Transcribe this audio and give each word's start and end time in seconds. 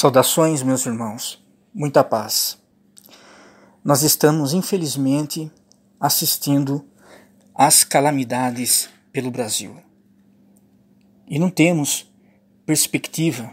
Saudações, 0.00 0.62
meus 0.62 0.86
irmãos, 0.86 1.44
muita 1.74 2.04
paz. 2.04 2.56
Nós 3.82 4.02
estamos, 4.02 4.52
infelizmente, 4.52 5.50
assistindo 5.98 6.88
às 7.52 7.82
calamidades 7.82 8.88
pelo 9.10 9.28
Brasil 9.28 9.82
e 11.26 11.36
não 11.36 11.50
temos 11.50 12.08
perspectiva 12.64 13.52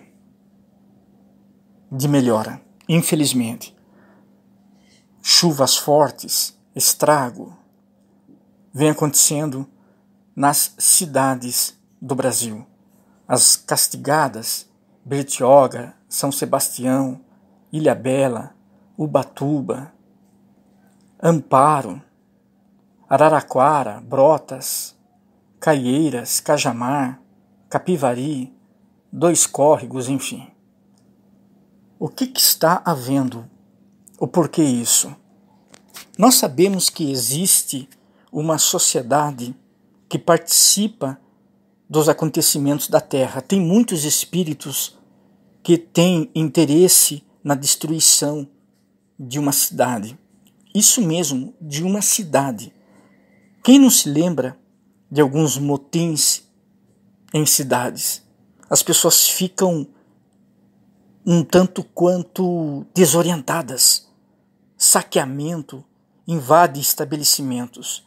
de 1.91 2.07
melhora, 2.07 2.61
infelizmente. 2.87 3.75
Chuvas 5.23 5.75
fortes, 5.75 6.55
estrago, 6.75 7.57
vem 8.71 8.91
acontecendo 8.91 9.67
nas 10.35 10.75
cidades 10.77 11.75
do 11.99 12.13
Brasil. 12.13 12.63
As 13.27 13.55
castigadas, 13.55 14.69
Bertioga, 15.03 15.95
São 16.15 16.31
Sebastião, 16.31 17.19
Ilha 17.73 17.93
Bela, 17.93 18.55
Ubatuba, 18.97 19.91
Amparo, 21.21 22.01
Araraquara, 23.09 23.99
Brotas, 23.99 24.95
Caieiras, 25.59 26.39
Cajamar, 26.39 27.19
Capivari, 27.69 28.55
Dois 29.11 29.45
Córregos, 29.45 30.07
enfim. 30.07 30.47
O 31.99 32.07
que, 32.07 32.27
que 32.27 32.39
está 32.39 32.81
havendo? 32.85 33.45
O 34.17 34.25
porquê 34.25 34.63
isso? 34.63 35.13
Nós 36.17 36.35
sabemos 36.35 36.89
que 36.89 37.11
existe 37.11 37.89
uma 38.31 38.57
sociedade 38.57 39.53
que 40.07 40.17
participa 40.17 41.19
dos 41.89 42.07
acontecimentos 42.07 42.87
da 42.87 43.01
Terra. 43.01 43.41
Tem 43.41 43.59
muitos 43.59 44.05
espíritos 44.05 44.97
que 45.65 45.79
têm 45.79 46.29
interesse 46.35 47.23
na 47.43 47.55
destruição 47.55 48.47
de 49.19 49.39
uma 49.39 49.51
cidade. 49.51 50.15
Isso 50.75 51.01
mesmo, 51.01 51.55
de 51.59 51.81
uma 51.83 52.03
cidade. 52.03 52.71
Quem 53.63 53.79
não 53.79 53.89
se 53.89 54.07
lembra 54.07 54.59
de 55.09 55.19
alguns 55.19 55.57
motins 55.57 56.43
em 57.33 57.47
cidades? 57.47 58.21
As 58.69 58.83
pessoas 58.83 59.27
ficam 59.27 59.87
um 61.25 61.43
tanto 61.43 61.83
quanto 61.83 62.85
desorientadas. 62.93 64.07
Saqueamento 64.77 65.83
invade 66.27 66.79
estabelecimentos 66.79 68.05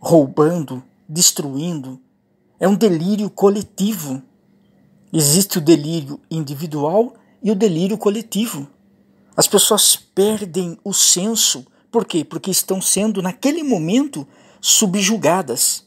roubando, 0.00 0.82
destruindo. 1.08 2.00
É 2.58 2.66
um 2.66 2.74
delírio 2.74 3.30
coletivo. 3.30 4.20
Existe 5.16 5.58
o 5.58 5.60
delírio 5.60 6.20
individual 6.28 7.14
e 7.40 7.52
o 7.52 7.54
delírio 7.54 7.96
coletivo. 7.96 8.68
As 9.36 9.46
pessoas 9.46 9.94
perdem 9.94 10.76
o 10.82 10.92
senso. 10.92 11.64
Por 11.88 12.04
quê? 12.04 12.24
Porque 12.24 12.50
estão 12.50 12.82
sendo, 12.82 13.22
naquele 13.22 13.62
momento, 13.62 14.26
subjugadas. 14.60 15.86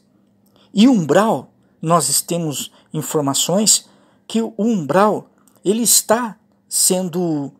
E 0.72 0.88
umbral, 0.88 1.52
nós 1.82 2.22
temos 2.22 2.72
informações 2.94 3.86
que 4.26 4.40
o 4.40 4.54
umbral 4.58 5.30
ele 5.62 5.82
está 5.82 6.38
sendo 6.66 7.52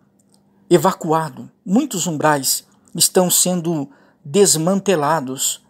evacuado. 0.70 1.50
Muitos 1.66 2.06
umbrais 2.06 2.66
estão 2.94 3.30
sendo 3.30 3.90
desmantelados 4.24 5.60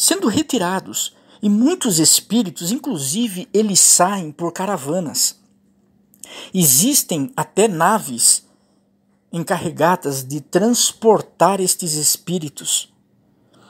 sendo 0.00 0.28
retirados, 0.28 1.14
e 1.42 1.48
muitos 1.48 1.98
espíritos, 1.98 2.70
inclusive, 2.70 3.48
eles 3.52 3.80
saem 3.80 4.30
por 4.30 4.52
caravanas. 4.52 5.40
Existem 6.52 7.32
até 7.36 7.66
naves 7.66 8.46
encarregadas 9.32 10.24
de 10.24 10.40
transportar 10.40 11.60
estes 11.60 11.94
espíritos. 11.94 12.92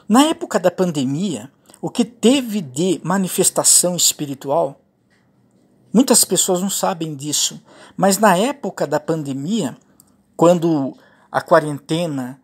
Na 0.07 0.23
época 0.23 0.59
da 0.59 0.71
pandemia, 0.71 1.51
o 1.81 1.89
que 1.89 2.03
teve 2.03 2.61
de 2.61 2.99
manifestação 3.03 3.95
espiritual, 3.95 4.81
muitas 5.93 6.25
pessoas 6.25 6.61
não 6.61 6.69
sabem 6.69 7.15
disso, 7.15 7.61
mas 7.95 8.17
na 8.17 8.35
época 8.37 8.85
da 8.85 8.99
pandemia, 8.99 9.77
quando 10.35 10.97
a 11.31 11.41
quarentena 11.41 12.41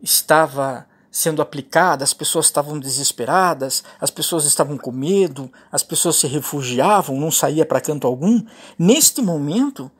estava 0.00 0.86
sendo 1.10 1.42
aplicada, 1.42 2.04
as 2.04 2.12
pessoas 2.12 2.46
estavam 2.46 2.78
desesperadas, 2.78 3.82
as 4.00 4.10
pessoas 4.10 4.44
estavam 4.44 4.78
com 4.78 4.92
medo, 4.92 5.52
as 5.72 5.82
pessoas 5.82 6.16
se 6.16 6.26
refugiavam, 6.26 7.18
não 7.18 7.30
saía 7.30 7.66
para 7.66 7.80
canto 7.80 8.06
algum. 8.06 8.42
Neste 8.78 9.20
momento, 9.20 9.90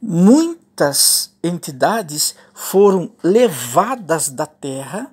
muitas 0.00 1.34
entidades 1.42 2.34
foram 2.54 3.10
levadas 3.22 4.30
da 4.30 4.46
Terra, 4.46 5.12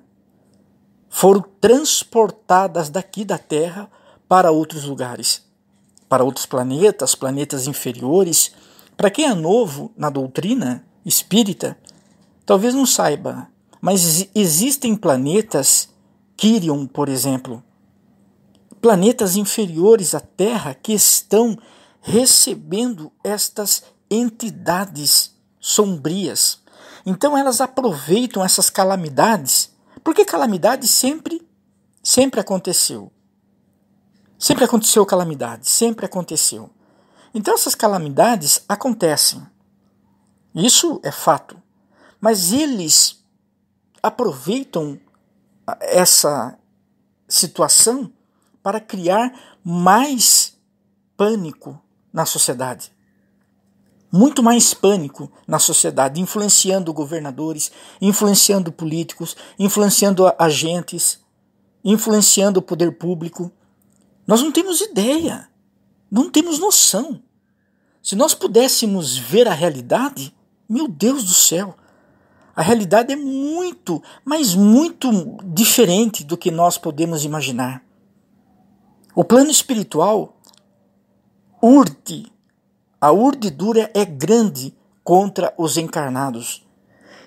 foram 1.10 1.44
transportadas 1.60 2.88
daqui 2.88 3.24
da 3.24 3.38
Terra 3.38 3.90
para 4.26 4.50
outros 4.50 4.84
lugares, 4.84 5.44
para 6.08 6.24
outros 6.24 6.46
planetas, 6.46 7.14
planetas 7.14 7.66
inferiores. 7.66 8.52
Para 8.96 9.10
quem 9.10 9.26
é 9.26 9.34
novo 9.34 9.92
na 9.96 10.08
doutrina 10.08 10.84
espírita, 11.04 11.76
talvez 12.46 12.74
não 12.74 12.86
saiba 12.86 13.48
mas 13.84 14.30
existem 14.34 14.96
planetas, 14.96 15.90
Quirion, 16.38 16.86
por 16.86 17.06
exemplo, 17.06 17.62
planetas 18.80 19.36
inferiores 19.36 20.14
à 20.14 20.20
Terra 20.20 20.72
que 20.72 20.94
estão 20.94 21.58
recebendo 22.00 23.12
estas 23.22 23.82
entidades 24.10 25.34
sombrias. 25.60 26.62
Então 27.04 27.36
elas 27.36 27.60
aproveitam 27.60 28.42
essas 28.42 28.70
calamidades, 28.70 29.70
porque 30.02 30.24
calamidade 30.24 30.88
sempre 30.88 31.46
sempre 32.02 32.40
aconteceu. 32.40 33.12
Sempre 34.38 34.64
aconteceu 34.64 35.04
calamidade, 35.04 35.68
sempre 35.68 36.06
aconteceu. 36.06 36.70
Então 37.34 37.52
essas 37.52 37.74
calamidades 37.74 38.64
acontecem. 38.66 39.46
Isso 40.54 41.02
é 41.04 41.12
fato. 41.12 41.62
Mas 42.18 42.50
eles 42.50 43.22
aproveitam 44.04 45.00
essa 45.80 46.58
situação 47.26 48.12
para 48.62 48.78
criar 48.78 49.32
mais 49.64 50.58
pânico 51.16 51.82
na 52.12 52.26
sociedade. 52.26 52.92
Muito 54.12 54.42
mais 54.42 54.74
pânico 54.74 55.32
na 55.48 55.58
sociedade, 55.58 56.20
influenciando 56.20 56.92
governadores, 56.92 57.72
influenciando 57.98 58.70
políticos, 58.70 59.34
influenciando 59.58 60.30
agentes, 60.38 61.18
influenciando 61.82 62.60
o 62.60 62.62
poder 62.62 62.98
público. 62.98 63.50
Nós 64.26 64.42
não 64.42 64.52
temos 64.52 64.82
ideia, 64.82 65.48
não 66.10 66.30
temos 66.30 66.58
noção. 66.58 67.22
Se 68.02 68.14
nós 68.14 68.34
pudéssemos 68.34 69.16
ver 69.16 69.48
a 69.48 69.54
realidade, 69.54 70.36
meu 70.68 70.86
Deus 70.86 71.24
do 71.24 71.32
céu, 71.32 71.74
a 72.54 72.62
realidade 72.62 73.12
é 73.12 73.16
muito, 73.16 74.02
mas 74.24 74.54
muito 74.54 75.10
diferente 75.44 76.22
do 76.22 76.36
que 76.36 76.50
nós 76.50 76.78
podemos 76.78 77.24
imaginar. 77.24 77.82
O 79.14 79.24
plano 79.24 79.50
espiritual 79.50 80.36
urde, 81.62 82.32
a 83.00 83.12
urdidura 83.12 83.90
é 83.94 84.04
grande 84.04 84.74
contra 85.02 85.52
os 85.56 85.76
encarnados. 85.76 86.64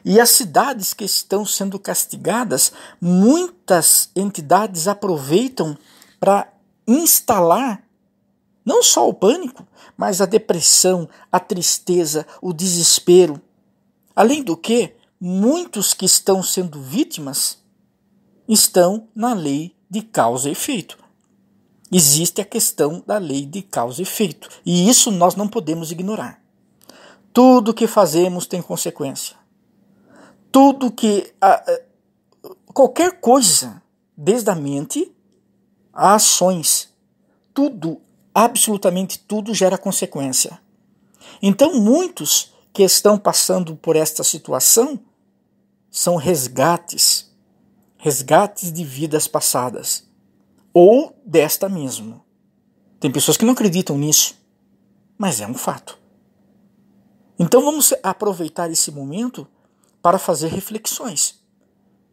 E 0.03 0.19
as 0.19 0.29
cidades 0.29 0.93
que 0.93 1.03
estão 1.03 1.45
sendo 1.45 1.77
castigadas, 1.77 2.71
muitas 3.01 4.09
entidades 4.15 4.87
aproveitam 4.87 5.77
para 6.19 6.47
instalar 6.87 7.83
não 8.65 8.83
só 8.83 9.07
o 9.07 9.13
pânico, 9.13 9.65
mas 9.95 10.19
a 10.19 10.25
depressão, 10.25 11.07
a 11.31 11.39
tristeza, 11.39 12.27
o 12.41 12.51
desespero. 12.51 13.41
Além 14.15 14.43
do 14.43 14.57
que, 14.57 14.96
muitos 15.19 15.93
que 15.93 16.05
estão 16.05 16.41
sendo 16.43 16.81
vítimas 16.81 17.59
estão 18.47 19.07
na 19.15 19.33
lei 19.33 19.75
de 19.89 20.01
causa 20.01 20.49
e 20.49 20.51
efeito. 20.51 20.97
Existe 21.91 22.41
a 22.41 22.45
questão 22.45 23.03
da 23.05 23.17
lei 23.17 23.45
de 23.45 23.61
causa 23.61 24.01
e 24.01 24.03
efeito, 24.03 24.49
e 24.65 24.89
isso 24.89 25.09
nós 25.11 25.35
não 25.35 25.47
podemos 25.47 25.91
ignorar. 25.91 26.41
Tudo 27.31 27.73
que 27.73 27.87
fazemos 27.87 28.45
tem 28.45 28.61
consequência. 28.61 29.37
Tudo 30.51 30.91
que. 30.91 31.33
qualquer 32.73 33.19
coisa, 33.19 33.81
desde 34.15 34.49
a 34.49 34.55
mente 34.55 35.11
a 35.93 36.13
ações, 36.13 36.93
tudo, 37.53 37.99
absolutamente 38.33 39.17
tudo 39.17 39.53
gera 39.53 39.79
consequência. 39.79 40.59
Então, 41.41 41.73
muitos 41.79 42.53
que 42.71 42.83
estão 42.83 43.17
passando 43.17 43.75
por 43.75 43.95
esta 43.95 44.23
situação 44.23 44.99
são 45.97 46.15
resgates, 46.15 47.35
resgates 47.97 48.71
de 48.71 48.83
vidas 48.83 49.27
passadas, 49.27 50.07
ou 50.71 51.19
desta 51.25 51.67
mesmo. 51.67 52.23
Tem 52.99 53.11
pessoas 53.11 53.35
que 53.35 53.43
não 53.43 53.53
acreditam 53.53 53.97
nisso, 53.97 54.35
mas 55.17 55.41
é 55.41 55.47
um 55.47 55.55
fato. 55.55 55.97
Então 57.39 57.63
vamos 57.63 57.95
aproveitar 58.03 58.69
esse 58.69 58.91
momento 58.91 59.47
para 59.99 60.19
fazer 60.19 60.49
reflexões. 60.49 61.41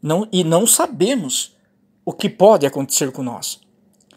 Não, 0.00 0.26
e 0.32 0.42
não 0.42 0.66
sabemos 0.66 1.54
o 2.06 2.12
que 2.14 2.30
pode 2.30 2.64
acontecer 2.64 3.12
com 3.12 3.22
nós. 3.22 3.60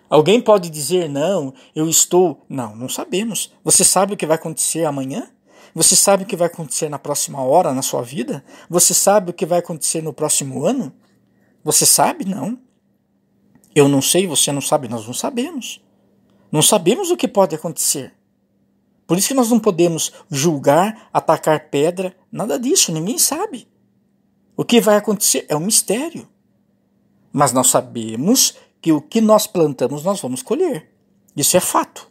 Alguém 0.10 0.40
pode 0.40 0.70
dizer, 0.70 1.10
não, 1.10 1.54
eu 1.76 1.90
estou. 1.90 2.46
Não, 2.48 2.74
não 2.74 2.88
sabemos. 2.88 3.54
Você 3.66 3.84
sabe 3.84 4.14
o 4.14 4.18
que 4.18 4.26
vai 4.26 4.38
acontecer 4.38 4.86
amanhã? 4.86 5.30
Você 5.78 5.96
sabe 5.96 6.24
o 6.24 6.26
que 6.26 6.36
vai 6.36 6.48
acontecer 6.48 6.90
na 6.90 6.98
próxima 6.98 7.40
hora 7.40 7.72
na 7.72 7.84
sua 7.84 8.02
vida? 8.02 8.44
Você 8.68 8.96
sabe 8.96 9.30
o 9.30 9.34
que 9.34 9.46
vai 9.46 9.60
acontecer 9.60 10.02
no 10.02 10.12
próximo 10.12 10.66
ano? 10.66 10.92
Você 11.64 11.86
sabe? 11.86 12.26
Não. 12.26 12.58
Eu 13.76 13.88
não 13.88 14.02
sei, 14.02 14.26
você 14.26 14.52
não 14.52 14.60
sabe, 14.60 14.88
nós 14.88 15.06
não 15.06 15.14
sabemos. 15.14 15.80
Não 16.52 16.64
sabemos 16.64 17.12
o 17.12 17.16
que 17.16 17.28
pode 17.28 17.54
acontecer. 17.54 18.12
Por 19.06 19.20
isso 19.20 19.28
que 19.28 19.34
nós 19.36 19.52
não 19.52 19.60
podemos 19.60 20.12
julgar, 20.32 21.10
atacar 21.14 21.70
pedra, 21.70 22.18
nada 22.32 22.58
disso, 22.58 22.92
ninguém 22.92 23.20
sabe. 23.20 23.68
O 24.56 24.66
que 24.66 24.82
vai 24.82 24.96
acontecer 24.96 25.46
é 25.48 25.56
um 25.56 25.60
mistério. 25.60 26.28
Mas 27.32 27.54
nós 27.54 27.70
sabemos 27.70 28.56
que 28.82 28.92
o 28.92 29.00
que 29.00 29.22
nós 29.22 29.46
plantamos 29.46 30.04
nós 30.04 30.20
vamos 30.20 30.42
colher. 30.42 30.92
Isso 31.36 31.56
é 31.56 31.60
fato. 31.60 32.10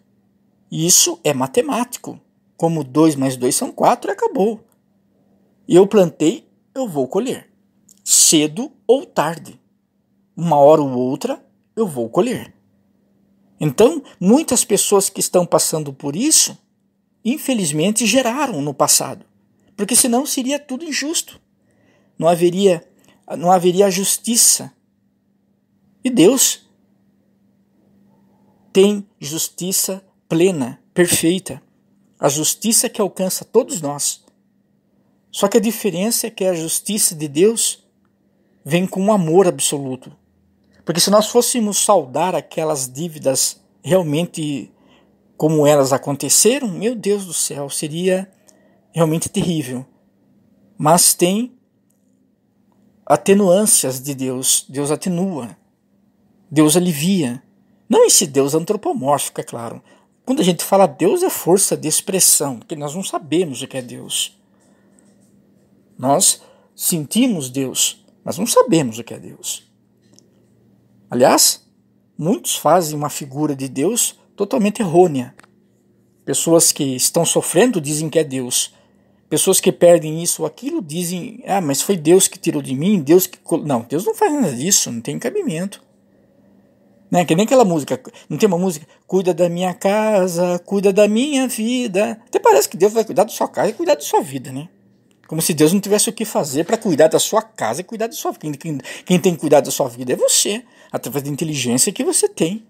Isso 0.70 1.18
é 1.24 1.34
matemático. 1.34 2.20
Como 2.56 2.82
2 2.82 3.16
mais 3.16 3.36
2 3.36 3.54
são 3.54 3.70
4 3.70 4.10
e 4.10 4.12
acabou. 4.12 4.64
Eu 5.68 5.86
plantei, 5.86 6.48
eu 6.74 6.88
vou 6.88 7.06
colher. 7.08 7.50
Cedo 8.04 8.72
ou 8.86 9.04
tarde. 9.04 9.60
Uma 10.36 10.56
hora 10.56 10.82
ou 10.82 10.90
outra 10.90 11.44
eu 11.74 11.86
vou 11.86 12.08
colher. 12.08 12.54
Então, 13.58 14.02
muitas 14.20 14.64
pessoas 14.64 15.08
que 15.08 15.20
estão 15.20 15.46
passando 15.46 15.92
por 15.92 16.14
isso, 16.14 16.56
infelizmente 17.24 18.06
geraram 18.06 18.60
no 18.60 18.74
passado, 18.74 19.24
porque 19.74 19.96
senão 19.96 20.26
seria 20.26 20.58
tudo 20.58 20.84
injusto. 20.84 21.40
Não 22.18 22.28
haveria 22.28 22.86
não 23.34 23.50
haveria 23.50 23.90
justiça. 23.90 24.72
E 26.04 26.10
Deus 26.10 26.68
tem 28.72 29.08
justiça 29.18 30.04
plena, 30.28 30.80
perfeita, 30.94 31.60
a 32.18 32.28
justiça 32.28 32.88
que 32.88 33.00
alcança 33.00 33.44
todos 33.44 33.80
nós. 33.80 34.24
Só 35.30 35.48
que 35.48 35.58
a 35.58 35.60
diferença 35.60 36.26
é 36.26 36.30
que 36.30 36.44
a 36.44 36.54
justiça 36.54 37.14
de 37.14 37.28
Deus 37.28 37.84
vem 38.64 38.86
com 38.86 39.00
um 39.00 39.12
amor 39.12 39.46
absoluto. 39.46 40.16
Porque 40.84 41.00
se 41.00 41.10
nós 41.10 41.28
fôssemos 41.28 41.78
saudar 41.78 42.34
aquelas 42.34 42.90
dívidas 42.90 43.60
realmente 43.82 44.72
como 45.36 45.66
elas 45.66 45.92
aconteceram, 45.92 46.68
meu 46.68 46.94
Deus 46.94 47.26
do 47.26 47.34
céu, 47.34 47.68
seria 47.68 48.30
realmente 48.92 49.28
terrível. 49.28 49.84
Mas 50.78 51.12
tem 51.12 51.56
atenuâncias 53.04 54.00
de 54.00 54.14
Deus. 54.14 54.64
Deus 54.68 54.90
atenua. 54.90 55.56
Deus 56.50 56.76
alivia. 56.76 57.42
Não 57.88 58.04
esse 58.04 58.26
Deus 58.26 58.54
antropomórfico, 58.54 59.40
é 59.40 59.44
claro. 59.44 59.82
Quando 60.26 60.40
a 60.40 60.44
gente 60.44 60.64
fala 60.64 60.88
Deus 60.88 61.22
é 61.22 61.30
força 61.30 61.76
de 61.76 61.86
expressão, 61.86 62.58
porque 62.58 62.74
nós 62.74 62.96
não 62.96 63.04
sabemos 63.04 63.62
o 63.62 63.68
que 63.68 63.76
é 63.76 63.82
Deus. 63.82 64.36
Nós 65.96 66.42
sentimos 66.74 67.48
Deus, 67.48 68.04
mas 68.24 68.36
não 68.36 68.44
sabemos 68.44 68.98
o 68.98 69.04
que 69.04 69.14
é 69.14 69.20
Deus. 69.20 69.62
Aliás, 71.08 71.64
muitos 72.18 72.56
fazem 72.56 72.98
uma 72.98 73.08
figura 73.08 73.54
de 73.54 73.68
Deus 73.68 74.18
totalmente 74.34 74.82
errônea. 74.82 75.32
Pessoas 76.24 76.72
que 76.72 76.96
estão 76.96 77.24
sofrendo 77.24 77.80
dizem 77.80 78.10
que 78.10 78.18
é 78.18 78.24
Deus. 78.24 78.74
Pessoas 79.28 79.60
que 79.60 79.70
perdem 79.70 80.24
isso 80.24 80.42
ou 80.42 80.46
aquilo 80.46 80.82
dizem: 80.82 81.40
Ah, 81.46 81.60
mas 81.60 81.80
foi 81.80 81.96
Deus 81.96 82.26
que 82.26 82.38
tirou 82.38 82.60
de 82.60 82.74
mim, 82.74 83.00
Deus 83.00 83.28
que. 83.28 83.38
Não, 83.64 83.82
Deus 83.82 84.04
não 84.04 84.14
faz 84.14 84.32
nada 84.32 84.52
disso, 84.52 84.90
não 84.90 85.00
tem 85.00 85.20
cabimento. 85.20 85.85
Né? 87.10 87.24
Que 87.24 87.34
nem 87.34 87.44
aquela 87.44 87.64
música, 87.64 88.00
não 88.28 88.36
tem 88.36 88.46
uma 88.46 88.58
música, 88.58 88.86
cuida 89.06 89.32
da 89.32 89.48
minha 89.48 89.72
casa, 89.72 90.58
cuida 90.64 90.92
da 90.92 91.06
minha 91.06 91.46
vida. 91.46 92.20
Até 92.26 92.38
parece 92.38 92.68
que 92.68 92.76
Deus 92.76 92.92
vai 92.92 93.04
cuidar 93.04 93.24
da 93.24 93.30
sua 93.30 93.48
casa 93.48 93.70
e 93.70 93.72
cuidar 93.72 93.94
da 93.94 94.00
sua 94.00 94.20
vida, 94.20 94.50
né? 94.50 94.68
Como 95.26 95.42
se 95.42 95.52
Deus 95.52 95.72
não 95.72 95.80
tivesse 95.80 96.08
o 96.08 96.12
que 96.12 96.24
fazer 96.24 96.64
para 96.64 96.76
cuidar 96.76 97.08
da 97.08 97.18
sua 97.18 97.42
casa 97.42 97.80
e 97.80 97.84
cuidar 97.84 98.06
da 98.06 98.12
sua 98.12 98.32
vida. 98.32 98.56
Quem, 98.56 98.78
quem 99.04 99.18
tem 99.18 99.34
que 99.34 99.40
cuidar 99.40 99.60
da 99.60 99.70
sua 99.70 99.88
vida 99.88 100.12
é 100.12 100.16
você, 100.16 100.62
através 100.90 101.24
da 101.24 101.30
inteligência 101.30 101.92
que 101.92 102.04
você 102.04 102.28
tem. 102.28 102.64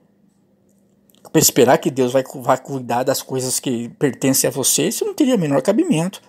Para 1.31 1.41
esperar 1.41 1.79
que 1.79 1.91
Deus 1.91 2.13
vai, 2.13 2.25
vai 2.37 2.57
cuidar 2.57 3.03
das 3.03 3.21
coisas 3.21 3.61
que 3.61 3.91
pertencem 3.99 4.49
a 4.49 4.51
você, 4.51 4.89
isso 4.89 5.05
não 5.05 5.13
teria 5.13 5.37
menor 5.37 5.61
cabimento. 5.61 6.23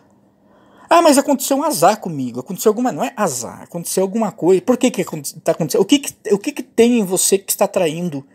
Ah, 0.89 1.01
mas 1.01 1.17
aconteceu 1.17 1.57
um 1.57 1.63
azar 1.63 1.99
comigo. 1.99 2.39
Aconteceu 2.39 2.69
alguma. 2.69 2.91
Não 2.91 3.03
é 3.03 3.13
azar, 3.15 3.63
aconteceu 3.63 4.03
alguma 4.03 4.31
coisa. 4.31 4.61
Por 4.61 4.77
que, 4.77 4.89
que 4.89 5.01
está 5.01 5.51
acontecendo? 5.51 5.81
O, 5.81 5.85
que, 5.85 5.99
que, 5.99 6.33
o 6.33 6.37
que, 6.37 6.51
que 6.51 6.63
tem 6.63 6.99
em 6.99 7.03
você 7.03 7.37
que 7.37 7.51
está 7.51 7.67
traindo 7.67 8.25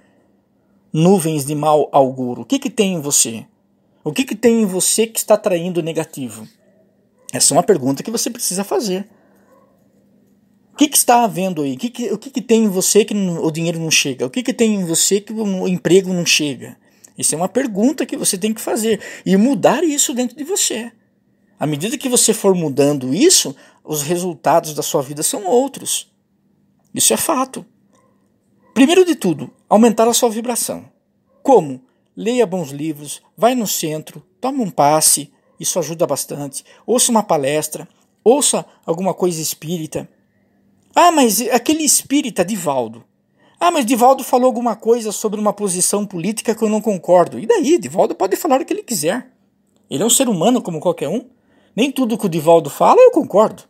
nuvens 0.92 1.46
de 1.46 1.54
mal 1.54 1.88
auguro? 1.92 2.42
O 2.42 2.44
que, 2.44 2.58
que 2.58 2.70
tem 2.70 2.94
em 2.94 3.00
você? 3.00 3.46
O 4.04 4.12
que, 4.12 4.24
que 4.24 4.34
tem 4.34 4.62
em 4.62 4.66
você 4.66 5.06
que 5.06 5.18
está 5.18 5.36
traindo 5.36 5.82
negativo? 5.82 6.46
Essa 7.32 7.54
é 7.54 7.56
uma 7.56 7.62
pergunta 7.62 8.02
que 8.02 8.10
você 8.10 8.28
precisa 8.28 8.62
fazer. 8.62 9.08
O 10.74 10.76
que, 10.76 10.88
que 10.88 10.96
está 10.96 11.24
havendo 11.24 11.62
aí? 11.62 11.74
O 11.74 11.78
que, 11.78 11.90
que, 11.90 12.12
o 12.12 12.18
que, 12.18 12.30
que 12.30 12.40
tem 12.40 12.64
em 12.64 12.68
você 12.68 13.04
que 13.04 13.14
o 13.14 13.50
dinheiro 13.50 13.78
não 13.78 13.90
chega? 13.90 14.26
O 14.26 14.30
que, 14.30 14.42
que 14.42 14.52
tem 14.52 14.74
em 14.74 14.84
você 14.84 15.20
que 15.20 15.32
o 15.32 15.68
emprego 15.68 16.12
não 16.12 16.26
chega? 16.26 16.76
Isso 17.16 17.34
é 17.34 17.38
uma 17.38 17.48
pergunta 17.48 18.04
que 18.04 18.16
você 18.16 18.36
tem 18.36 18.52
que 18.52 18.60
fazer 18.60 19.00
e 19.24 19.36
mudar 19.36 19.84
isso 19.84 20.14
dentro 20.14 20.36
de 20.36 20.44
você. 20.44 20.90
À 21.58 21.66
medida 21.66 21.98
que 21.98 22.08
você 22.08 22.34
for 22.34 22.54
mudando 22.54 23.14
isso, 23.14 23.54
os 23.84 24.02
resultados 24.02 24.74
da 24.74 24.82
sua 24.82 25.02
vida 25.02 25.22
são 25.22 25.46
outros. 25.46 26.10
Isso 26.94 27.12
é 27.12 27.16
fato. 27.16 27.64
Primeiro 28.74 29.04
de 29.04 29.14
tudo, 29.14 29.50
aumentar 29.68 30.08
a 30.08 30.14
sua 30.14 30.30
vibração. 30.30 30.84
Como? 31.42 31.80
Leia 32.16 32.46
bons 32.46 32.70
livros, 32.70 33.22
vai 33.36 33.54
no 33.54 33.66
centro, 33.66 34.22
tome 34.40 34.60
um 34.60 34.70
passe, 34.70 35.32
isso 35.58 35.78
ajuda 35.78 36.06
bastante. 36.06 36.64
Ouça 36.86 37.10
uma 37.10 37.22
palestra, 37.22 37.88
ouça 38.24 38.64
alguma 38.84 39.14
coisa 39.14 39.40
espírita. 39.40 40.08
Ah, 40.94 41.10
mas 41.10 41.40
aquele 41.40 41.84
espírita 41.84 42.44
Divaldo. 42.44 43.04
Ah, 43.58 43.70
mas 43.70 43.86
Divaldo 43.86 44.24
falou 44.24 44.46
alguma 44.46 44.74
coisa 44.74 45.12
sobre 45.12 45.40
uma 45.40 45.52
posição 45.52 46.04
política 46.04 46.54
que 46.54 46.62
eu 46.62 46.68
não 46.68 46.80
concordo. 46.80 47.38
E 47.38 47.46
daí? 47.46 47.78
Divaldo 47.78 48.14
pode 48.14 48.36
falar 48.36 48.60
o 48.60 48.64
que 48.64 48.72
ele 48.72 48.82
quiser. 48.82 49.30
Ele 49.88 50.02
é 50.02 50.06
um 50.06 50.10
ser 50.10 50.28
humano 50.28 50.60
como 50.60 50.80
qualquer 50.80 51.08
um. 51.08 51.26
Nem 51.74 51.90
tudo 51.90 52.18
que 52.18 52.26
o 52.26 52.28
Divaldo 52.28 52.68
fala 52.68 53.00
eu 53.00 53.10
concordo. 53.10 53.62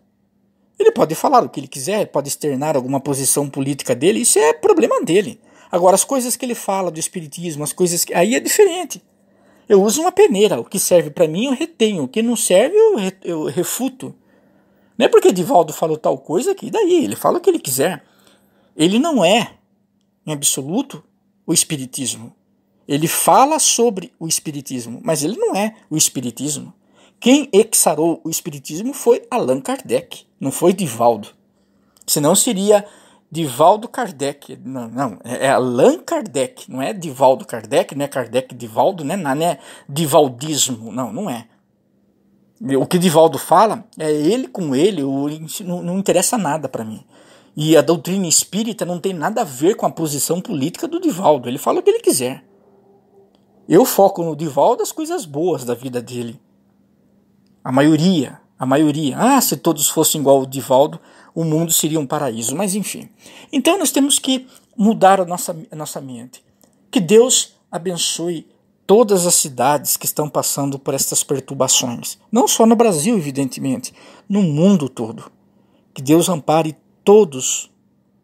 Ele 0.79 0.91
pode 0.91 1.15
falar 1.15 1.45
o 1.45 1.49
que 1.49 1.61
ele 1.61 1.69
quiser, 1.69 2.07
pode 2.07 2.29
externar 2.29 2.77
alguma 2.77 3.01
posição 3.01 3.49
política 3.49 3.95
dele, 3.95 4.21
isso 4.21 4.39
é 4.39 4.53
problema 4.53 5.03
dele. 5.03 5.41
Agora, 5.71 5.95
as 5.95 6.05
coisas 6.05 6.37
que 6.37 6.45
ele 6.45 6.55
fala 6.55 6.91
do 6.91 7.01
espiritismo, 7.01 7.65
as 7.65 7.73
coisas 7.73 8.05
que. 8.05 8.13
aí 8.13 8.35
é 8.35 8.41
diferente. 8.41 9.03
Eu 9.67 9.83
uso 9.83 10.03
uma 10.03 10.13
peneira. 10.13 10.61
O 10.61 10.65
que 10.65 10.79
serve 10.79 11.09
para 11.09 11.27
mim 11.27 11.47
eu 11.47 11.53
retenho. 11.53 12.03
O 12.03 12.09
que 12.09 12.21
não 12.21 12.37
serve 12.37 12.77
eu, 12.77 12.97
re, 12.97 13.17
eu 13.25 13.45
refuto. 13.45 14.15
Não 14.99 15.07
é 15.07 15.09
porque 15.09 15.33
Divaldo 15.33 15.73
falou 15.73 15.97
tal 15.97 16.19
coisa 16.19 16.55
que 16.55 16.71
daí 16.71 17.05
ele 17.05 17.17
fala 17.17 17.39
o 17.39 17.41
que 17.41 17.49
ele 17.49 17.59
quiser. 17.59 18.05
Ele 18.77 18.99
não 18.99 19.25
é, 19.25 19.55
em 20.27 20.33
absoluto, 20.33 21.03
o 21.47 21.55
espiritismo. 21.55 22.35
Ele 22.87 23.09
fala 23.09 23.59
sobre 23.59 24.13
o 24.19 24.29
espiritismo, 24.29 25.01
mas 25.03 25.23
ele 25.23 25.37
não 25.37 25.57
é 25.57 25.75
o 25.89 25.97
espiritismo. 25.97 26.75
Quem 27.23 27.49
exarou 27.53 28.21
o 28.25 28.29
espiritismo 28.29 28.93
foi 28.93 29.25
Allan 29.31 29.61
Kardec, 29.61 30.27
não 30.41 30.51
foi 30.51 30.73
Divaldo. 30.73 31.29
Senão 32.05 32.35
seria 32.35 32.85
Divaldo 33.31 33.87
Kardec. 33.87 34.59
Não, 34.65 34.89
não, 34.89 35.19
é 35.23 35.49
Allan 35.49 36.01
Kardec, 36.01 36.69
não 36.69 36.83
é 36.83 36.93
Divaldo 36.93 37.47
Kardec, 37.47 37.95
não 37.95 38.05
é 38.05 38.09
Kardec 38.09 38.53
Divaldo, 38.57 39.05
né? 39.05 39.15
não 39.15 39.31
é 39.41 39.61
Divaldismo, 39.89 40.91
não, 40.91 41.13
não 41.13 41.31
é. 41.31 41.47
O 42.77 42.89
que 42.89 42.99
Divaldo 42.99 43.39
fala 43.39 43.85
é 43.97 44.11
ele 44.11 44.49
com 44.49 44.75
ele, 44.75 45.03
não, 45.65 45.81
não 45.81 45.99
interessa 46.01 46.37
nada 46.37 46.69
para 46.69 46.85
mim. 46.85 47.05
E 47.57 47.77
a 47.77 47.83
doutrina 47.83 48.27
espírita 48.27 48.85
não 48.85 48.99
tem 48.99 49.13
nada 49.13 49.43
a 49.43 49.45
ver 49.45 49.77
com 49.77 49.87
a 49.87 49.91
posição 49.93 50.41
política 50.41 50.89
do 50.89 51.01
Divaldo, 51.01 51.49
ele 51.49 51.59
fala 51.59 51.79
o 51.79 51.83
que 51.85 51.91
ele 51.91 52.01
quiser. 52.01 52.43
Eu 53.69 53.85
foco 53.85 54.25
no 54.25 54.35
Divaldo 54.35 54.83
as 54.83 54.91
coisas 54.91 55.25
boas 55.25 55.65
da 55.65 55.75
vida 55.75 56.03
dele. 56.03 56.41
A 57.65 57.71
maioria, 57.71 58.41
a 58.59 58.67
maioria. 58.67 59.17
Ah, 59.19 59.41
se 59.41 59.57
todos 59.57 59.89
fossem 59.89 60.21
igual 60.21 60.43
o 60.43 60.47
Divaldo, 60.47 61.01
o 61.35 61.45
mundo 61.45 61.73
seria 61.73 62.01
um 62.01 62.07
paraíso. 62.07 62.57
Mas 62.57 62.75
enfim. 62.75 63.09
Então 63.53 63.79
nós 63.79 63.91
temos 63.91 64.19
que 64.19 64.47
mudar 64.77 65.21
a 65.21 65.25
nossa, 65.25 65.57
a 65.71 65.77
nossa 65.77 66.01
mente. 66.01 66.43
Que 66.91 67.01
Deus 67.01 67.55
abençoe 67.71 68.47
todas 68.87 69.27
as 69.27 69.35
cidades 69.35 69.97
que 69.97 70.07
estão 70.07 70.29
passando 70.29 70.79
por 70.79 70.95
estas 70.95 71.23
perturbações. 71.25 72.19
Não 72.31 72.47
só 72.47 72.67
no 72.67 72.77
Brasil, 72.77 73.17
evidentemente, 73.17 73.93
no 74.29 74.43
mundo 74.43 74.89
todo. 74.89 75.31
Que 75.95 76.03
Deus 76.03 76.29
ampare 76.29 76.77
todos, 77.05 77.71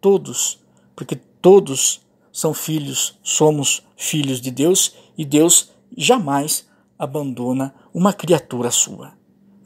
todos, 0.01 0.59
porque 0.95 1.17
todos 1.17 2.01
são 2.33 2.55
filhos, 2.55 3.19
somos 3.23 3.83
filhos 3.97 4.41
de 4.41 4.51
Deus 4.51 4.95
e 5.17 5.25
Deus 5.25 5.71
jamais 5.97 6.67
abandona 6.99 7.75
uma 7.93 8.13
criatura 8.13 8.71
sua. 8.71 9.18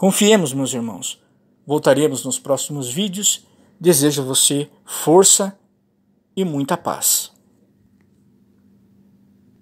Confiemos, 0.02 0.52
meus 0.52 0.74
irmãos. 0.74 1.22
Voltaremos 1.64 2.24
nos 2.24 2.36
próximos 2.36 2.92
vídeos. 2.92 3.46
Desejo 3.78 4.22
a 4.22 4.24
você 4.24 4.68
força 4.84 5.56
e 6.34 6.44
muita 6.44 6.76
paz. 6.76 7.31